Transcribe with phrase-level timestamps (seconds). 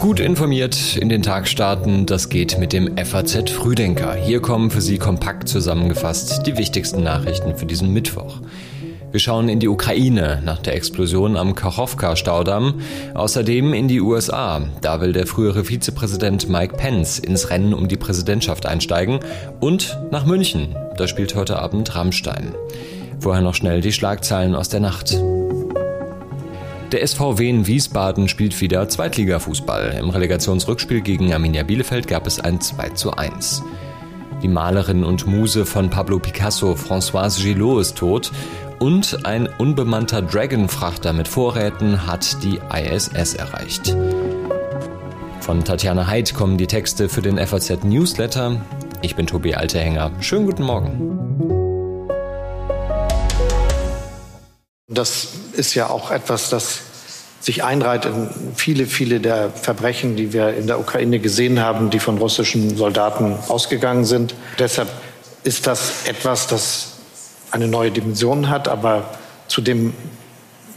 [0.00, 4.14] Gut informiert in den Tag starten, das geht mit dem FAZ Frühdenker.
[4.14, 8.40] Hier kommen für Sie kompakt zusammengefasst die wichtigsten Nachrichten für diesen Mittwoch.
[9.10, 12.82] Wir schauen in die Ukraine nach der Explosion am Kachowka-Staudamm,
[13.14, 14.60] außerdem in die USA.
[14.82, 19.20] Da will der frühere Vizepräsident Mike Pence ins Rennen um die Präsidentschaft einsteigen
[19.60, 20.76] und nach München.
[20.98, 22.54] Da spielt heute Abend Rammstein.
[23.18, 25.16] Vorher noch schnell die Schlagzeilen aus der Nacht.
[26.92, 29.96] Der SVW in Wiesbaden spielt wieder Zweitligafußball.
[29.98, 33.64] Im Relegationsrückspiel gegen Arminia Bielefeld gab es ein 2 zu 1.
[34.40, 38.30] Die Malerin und Muse von Pablo Picasso, Françoise Gillot, ist tot
[38.78, 43.96] und ein unbemannter Dragon-Frachter mit Vorräten hat die ISS erreicht.
[45.40, 48.60] Von Tatjana Heid kommen die Texte für den FAZ Newsletter.
[49.02, 50.12] Ich bin Tobi Altehänger.
[50.20, 51.25] Schönen guten Morgen.
[54.88, 56.78] Das ist ja auch etwas, das
[57.40, 61.98] sich einreiht in viele, viele der Verbrechen, die wir in der Ukraine gesehen haben, die
[61.98, 64.36] von russischen Soldaten ausgegangen sind.
[64.60, 64.88] Deshalb
[65.42, 66.92] ist das etwas, das
[67.50, 69.10] eine neue Dimension hat, aber
[69.48, 69.92] zu dem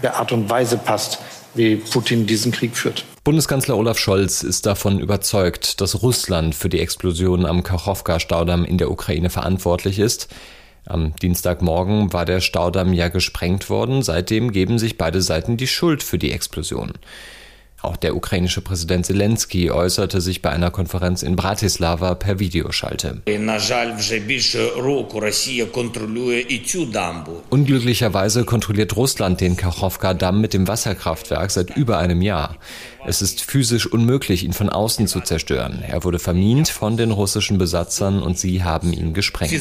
[0.02, 1.20] der Art und Weise passt,
[1.54, 3.06] wie Putin diesen Krieg führt.
[3.24, 8.90] Bundeskanzler Olaf Scholz ist davon überzeugt, dass Russland für die Explosion am Kachowka-Staudamm in der
[8.90, 10.30] Ukraine verantwortlich ist.
[10.90, 14.02] Am Dienstagmorgen war der Staudamm ja gesprengt worden.
[14.02, 16.94] Seitdem geben sich beide Seiten die Schuld für die Explosion.
[17.82, 23.22] Auch der ukrainische Präsident Zelensky äußerte sich bei einer Konferenz in Bratislava per Videoschalte.
[27.50, 32.58] Unglücklicherweise kontrolliert Russland den Kachowka-Damm mit dem Wasserkraftwerk seit über einem Jahr.
[33.06, 35.82] Es ist physisch unmöglich, ihn von außen zu zerstören.
[35.88, 39.52] Er wurde vermint von den russischen Besatzern und sie haben ihn gesprengt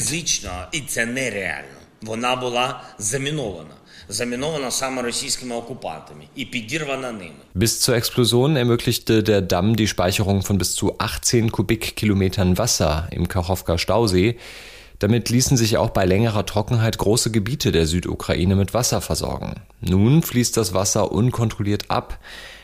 [2.02, 3.74] Вона була замінована
[4.08, 7.30] замінована саме російськими окупантами і підірвана ними.
[7.54, 13.28] Bis zur Explosion ermöglichte der Damm die Speicherung von bis zu 18 Kubikkilometern Wasser im
[13.28, 14.38] Kachowka Stausee.
[14.98, 19.54] Damit ließen sich auch bei längerer Trockenheit große Gebiete der Südukraine mit Wasser versorgen.
[19.80, 22.18] Nun fließt das Wasser unkontrolliert ab.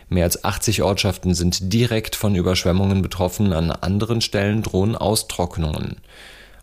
[0.09, 5.97] Mehr als 80 Ortschaften sind direkt von Überschwemmungen betroffen, an anderen Stellen drohen Austrocknungen.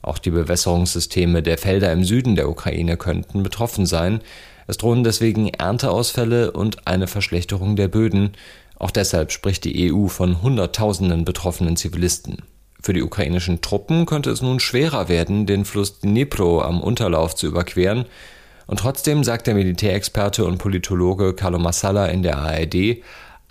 [0.03, 4.21] Auch die Bewässerungssysteme der Felder im Süden der Ukraine könnten betroffen sein.
[4.67, 8.33] Es drohen deswegen Ernteausfälle und eine Verschlechterung der Böden.
[8.79, 12.39] Auch deshalb spricht die EU von Hunderttausenden betroffenen Zivilisten.
[12.83, 17.47] Für die ukrainischen Truppen könnte es nun schwerer werden, den Fluss Dnipro am Unterlauf zu
[17.47, 18.07] überqueren.
[18.67, 23.03] Und trotzdem sagt der Militärexperte und Politologe Carlo Massala in der ARD,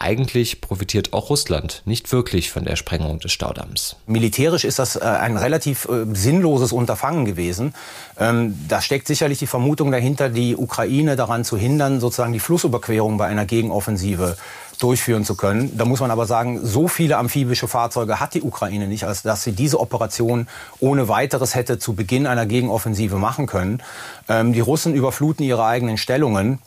[0.02, 3.96] eigentlich profitiert auch Russland nicht wirklich von der Sprengung des Staudamms.
[4.08, 7.74] Militärisch ist das äh, ein relativ äh, sinnloses Unterfangen gewesen.
[8.20, 13.18] Ähm, da steckt sicherlich die Vermutung dahinter, die Ukraine daran zu hindern, sozusagen die Flussüberquerung
[13.18, 14.38] bei einer Gegenoffensive
[14.82, 15.78] durchführen zu können.
[15.78, 19.44] Da muss man aber sagen, so viele amphibische Fahrzeuge hat die Ukraine nicht, als dass
[19.44, 20.48] sie diese Operation
[20.80, 23.84] ohne weiteres hätte zu Beginn einer Gegenoffensive machen können.
[24.28, 26.60] Ähm, die Russen überfluten ihre eigenen Stellungen.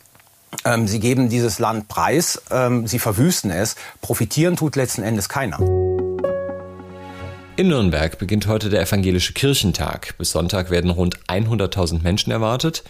[0.65, 3.76] Ähm, sie geben dieses Land preis, ähm, sie verwüsten es.
[4.00, 5.59] Profitieren tut letzten Endes keiner.
[7.56, 10.19] In Nürnberg beginnt heute der evangelische Kirchentag.
[10.19, 12.82] Bis Sonntag werden rund 100.000 Menschen erwartet.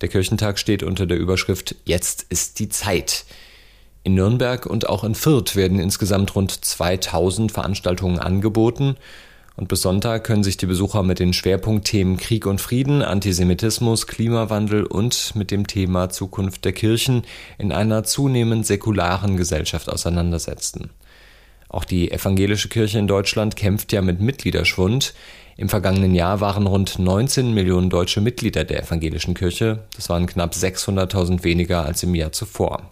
[0.00, 3.24] Der Kirchentag steht unter der Überschrift Jetzt ist die Zeit.
[4.02, 8.96] In Nürnberg und auch in Fürth werden insgesamt rund 2000 Veranstaltungen angeboten.
[9.60, 14.86] Und bis Sonntag können sich die Besucher mit den Schwerpunktthemen Krieg und Frieden, Antisemitismus, Klimawandel
[14.86, 17.24] und mit dem Thema Zukunft der Kirchen
[17.58, 20.88] in einer zunehmend säkularen Gesellschaft auseinandersetzen.
[21.68, 25.12] Auch die evangelische Kirche in Deutschland kämpft ja mit Mitgliederschwund.
[25.58, 29.80] Im vergangenen Jahr waren rund 19 Millionen deutsche Mitglieder der evangelischen Kirche.
[29.94, 32.90] Das waren knapp 600.000 weniger als im Jahr zuvor.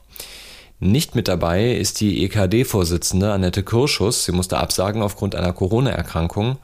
[0.81, 4.25] Nicht mit dabei ist die EKD-Vorsitzende Annette Kirschus.
[4.25, 6.59] Sie musste absagen aufgrund einer Corona-Erkrankung.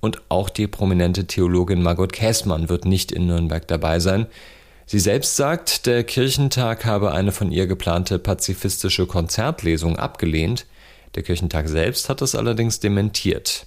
[0.00, 4.26] Und auch die prominente Theologin Margot Käßmann wird nicht in Nürnberg dabei sein.
[4.86, 10.66] Sie selbst sagt, der Kirchentag habe eine von ihr geplante pazifistische Konzertlesung abgelehnt.
[11.14, 13.66] Der Kirchentag selbst hat das allerdings dementiert.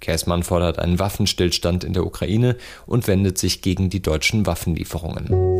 [0.00, 2.56] Käßmann fordert einen Waffenstillstand in der Ukraine
[2.86, 5.53] und wendet sich gegen die deutschen Waffenlieferungen.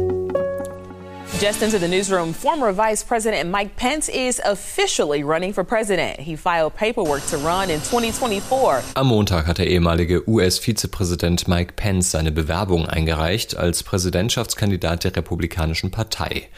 [1.40, 6.20] Just into the newsroom, former Vice President Mike Pence is officially running for president.
[6.20, 8.94] He filed paperwork to run in 2024.
[8.94, 15.90] Am Montag hat der ehemalige US-Vizepräsident Mike Pence seine Bewerbung eingereicht als Präsidentschaftskandidat der Republikanischen
[15.90, 16.48] Partei.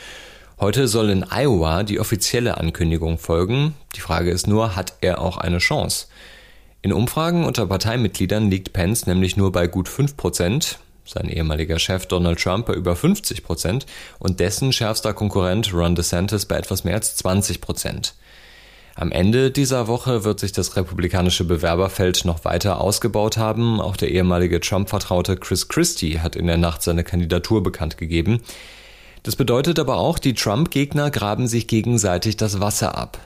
[0.61, 3.75] Heute soll in Iowa die offizielle Ankündigung folgen.
[3.95, 6.07] Die Frage ist nur, hat er auch eine Chance?
[6.83, 10.79] In Umfragen unter Parteimitgliedern liegt Pence nämlich nur bei gut 5 Prozent.
[11.07, 13.87] Sein ehemaliger Chef Donald Trump bei über 50 Prozent
[14.19, 18.15] und dessen schärfster Konkurrent Ron DeSantis bei etwas mehr als 20 Prozent.
[18.99, 23.79] Am Ende dieser Woche wird sich das republikanische Bewerberfeld noch weiter ausgebaut haben.
[23.79, 28.41] Auch der ehemalige Trump-Vertraute Chris Christie hat in der Nacht seine Kandidatur bekannt gegeben.
[29.23, 33.19] Das bedeutet aber auch, die Trump-Gegner graben sich gegenseitig das Wasser ab.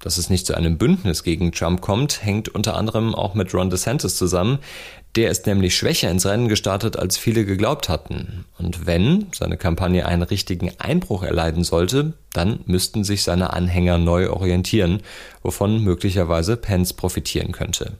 [0.00, 3.68] Dass es nicht zu einem Bündnis gegen Trump kommt, hängt unter anderem auch mit Ron
[3.68, 4.58] DeSantis zusammen.
[5.16, 8.44] Der ist nämlich schwächer ins Rennen gestartet, als viele geglaubt hatten.
[8.58, 14.30] Und wenn seine Kampagne einen richtigen Einbruch erleiden sollte, dann müssten sich seine Anhänger neu
[14.30, 15.02] orientieren,
[15.42, 17.94] wovon möglicherweise Pence profitieren könnte.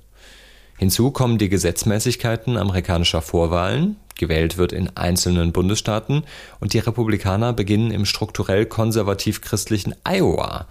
[0.76, 3.96] Hinzu kommen die Gesetzmäßigkeiten amerikanischer Vorwahlen.
[4.16, 6.22] Gewählt wird in einzelnen Bundesstaaten
[6.60, 10.66] und die Republikaner beginnen im strukturell konservativ-christlichen Iowa.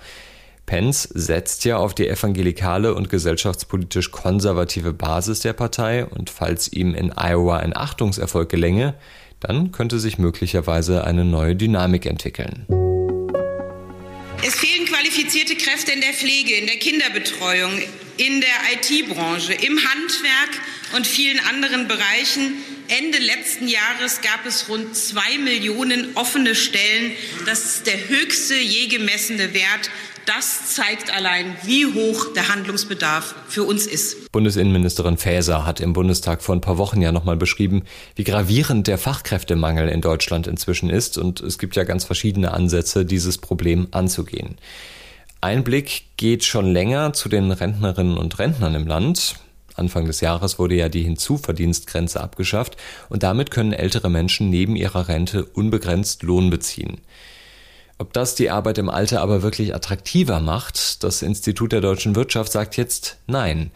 [0.67, 6.93] Pence setzt ja auf die evangelikale und gesellschaftspolitisch konservative Basis der Partei und falls ihm
[6.93, 8.93] in Iowa ein Achtungserfolg gelänge,
[9.39, 12.65] dann könnte sich möglicherweise eine neue Dynamik entwickeln.
[14.45, 17.71] Es fehlen qualifizierte Kräfte in der Pflege, in der Kinderbetreuung,
[18.17, 20.61] in der IT-Branche, im Handwerk
[20.97, 22.55] und vielen anderen Bereichen.
[22.89, 27.11] Ende letzten Jahres gab es rund zwei Millionen offene Stellen.
[27.45, 29.89] Das ist der höchste je gemessene Wert
[30.27, 34.29] das zeigt allein, wie hoch der Handlungsbedarf für uns ist.
[34.33, 37.83] Bundesinnenministerin Faeser hat im Bundestag vor ein paar Wochen ja nochmal beschrieben,
[38.15, 41.17] wie gravierend der Fachkräftemangel in Deutschland inzwischen ist.
[41.17, 44.57] Und es gibt ja ganz verschiedene Ansätze, dieses Problem anzugehen.
[45.39, 49.35] Ein Blick geht schon länger zu den Rentnerinnen und Rentnern im Land.
[49.77, 52.77] Anfang des Jahres wurde ja die Hinzuverdienstgrenze abgeschafft
[53.09, 56.99] und damit können ältere Menschen neben ihrer Rente unbegrenzt Lohn beziehen.
[57.99, 62.51] Ob das die Arbeit im Alter aber wirklich attraktiver macht, das Institut der deutschen Wirtschaft
[62.51, 63.71] sagt jetzt nein.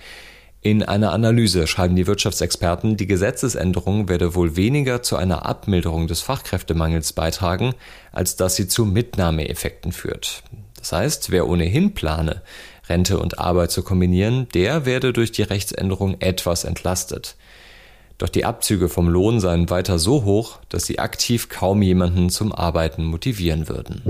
[0.64, 6.22] In einer Analyse schreiben die Wirtschaftsexperten, die Gesetzesänderung werde wohl weniger zu einer Abmilderung des
[6.22, 7.74] Fachkräftemangels beitragen,
[8.12, 10.44] als dass sie zu Mitnahmeeffekten führt.
[10.78, 12.44] Das heißt, wer ohnehin plane,
[12.92, 17.38] Rente und Arbeit zu kombinieren, der werde durch die Rechtsänderung etwas entlastet.
[18.18, 22.52] Doch die Abzüge vom Lohn seien weiter so hoch, dass sie aktiv kaum jemanden zum
[22.52, 24.02] Arbeiten motivieren würden.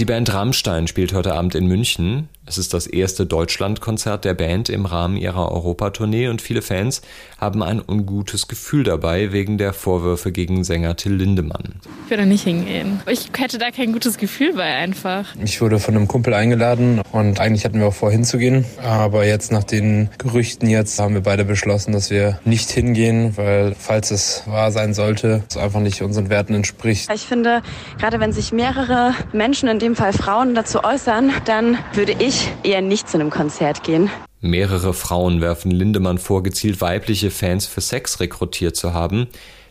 [0.00, 2.28] Die Band Rammstein spielt heute Abend in München.
[2.50, 7.00] Es ist das erste Deutschlandkonzert der Band im Rahmen ihrer Europatournee und viele Fans
[7.38, 11.76] haben ein ungutes Gefühl dabei wegen der Vorwürfe gegen Sänger Till Lindemann.
[12.06, 13.02] Ich würde nicht hingehen.
[13.08, 15.26] Ich hätte da kein gutes Gefühl bei einfach.
[15.44, 18.64] Ich wurde von einem Kumpel eingeladen und eigentlich hatten wir auch vor hinzugehen.
[18.82, 23.76] Aber jetzt nach den Gerüchten jetzt haben wir beide beschlossen, dass wir nicht hingehen, weil
[23.78, 27.08] falls es wahr sein sollte, es einfach nicht unseren Werten entspricht.
[27.14, 27.62] Ich finde,
[28.00, 32.80] gerade wenn sich mehrere Menschen, in dem Fall Frauen, dazu äußern, dann würde ich eher
[32.80, 34.10] nicht zu einem Konzert gehen.
[34.40, 39.28] Mehrere Frauen werfen Lindemann vor, gezielt weibliche Fans für Sex rekrutiert zu haben.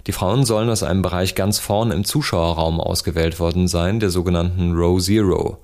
[0.07, 4.73] Die Frauen sollen aus einem Bereich ganz vorn im Zuschauerraum ausgewählt worden sein, der sogenannten
[4.73, 5.57] Row Zero.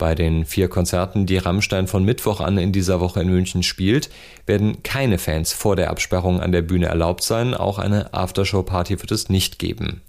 [0.00, 4.08] Bei den vier Konzerten, die Rammstein von Mittwoch an in dieser Woche in München spielt,
[4.46, 9.12] werden keine Fans vor der Absperrung an der Bühne erlaubt sein, auch eine Aftershow-Party wird
[9.12, 10.00] es nicht geben.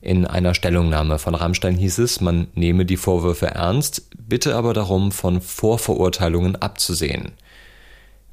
[0.00, 5.10] In einer Stellungnahme von Rammstein hieß es, man nehme die Vorwürfe ernst, bitte aber darum,
[5.12, 7.32] von Vorverurteilungen abzusehen.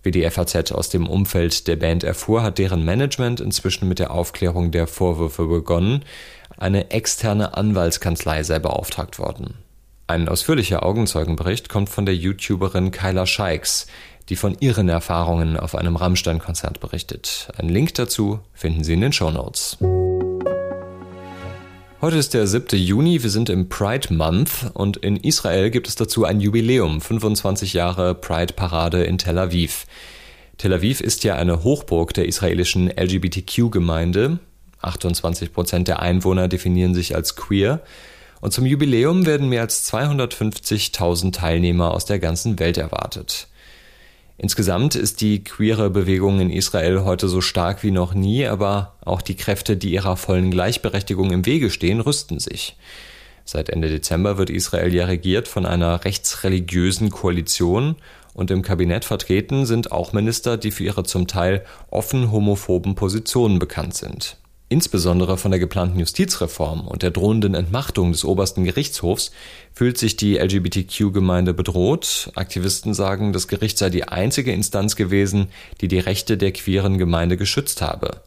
[0.04, 4.12] Wie die FAZ aus dem Umfeld der Band erfuhr, hat deren Management inzwischen mit der
[4.12, 6.04] Aufklärung der Vorwürfe begonnen.
[6.58, 9.56] Eine externe Anwaltskanzlei sei beauftragt worden.
[10.06, 13.88] Ein ausführlicher Augenzeugenbericht kommt von der YouTuberin Kyla Scheiks,
[14.30, 17.50] die von ihren Erfahrungen auf einem Rammstein-Konzert berichtet.
[17.58, 19.78] Ein Link dazu finden Sie in den Show Notes.
[22.06, 22.78] Heute ist der 7.
[22.78, 27.74] Juni, wir sind im Pride Month und in Israel gibt es dazu ein Jubiläum, 25
[27.74, 29.88] Jahre Pride-Parade in Tel Aviv.
[30.60, 34.38] Tel Aviv ist ja eine Hochburg der israelischen LGBTQ-Gemeinde.
[34.84, 37.82] 28 Prozent der Einwohner definieren sich als queer.
[38.40, 43.48] Und zum Jubiläum werden mehr als 250.000 Teilnehmer aus der ganzen Welt erwartet.
[44.38, 49.22] Insgesamt ist die queere Bewegung in Israel heute so stark wie noch nie, aber auch
[49.22, 52.75] die Kräfte, die ihrer vollen Gleichberechtigung im Wege stehen, rüsten sich.
[53.46, 57.96] Seit Ende Dezember wird Israel ja regiert von einer rechtsreligiösen Koalition
[58.34, 63.60] und im Kabinett vertreten sind auch Minister, die für ihre zum Teil offen homophoben Positionen
[63.60, 64.38] bekannt sind.
[64.67, 69.31] Insbesondere von der geplanten Justizreform und der drohenden Entmachtung des obersten Gerichtshofs
[69.74, 72.31] fühlt sich die LGBTQ-Gemeinde bedroht.
[72.34, 75.50] Aktivisten sagen, das Gericht sei die einzige Instanz gewesen,
[75.81, 78.22] die die Rechte der queeren Gemeinde geschützt habe.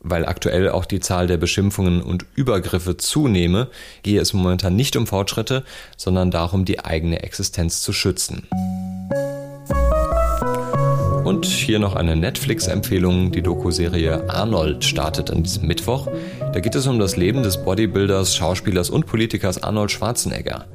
[0.00, 3.68] Weil aktuell auch die Zahl der Beschimpfungen und Übergriffe zunehme,
[4.02, 5.64] gehe es momentan nicht um Fortschritte,
[5.96, 8.48] sondern darum, die eigene Existenz zu schützen.
[11.38, 13.30] Und hier noch eine Netflix-Empfehlung.
[13.30, 16.08] Die Doku-Serie Arnold startet an diesem Mittwoch.
[16.40, 20.66] Da geht es um das Leben des Bodybuilders, Schauspielers und Politikers Arnold Schwarzenegger.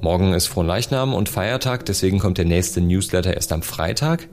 [0.00, 4.26] Morgen ist Fronleichnam und Feiertag, deswegen kommt der nächste Newsletter erst am Freitag.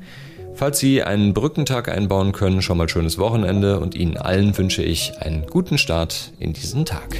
[0.56, 5.12] Falls Sie einen Brückentag einbauen können, schon mal schönes Wochenende und Ihnen allen wünsche ich
[5.20, 7.16] einen guten Start in diesen Tag.